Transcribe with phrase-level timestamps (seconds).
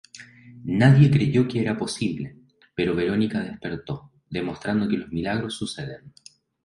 [0.65, 2.35] Nadie creyó que era posible,
[2.73, 6.11] pero Verónica despertó, demostrando que los milagros suceden.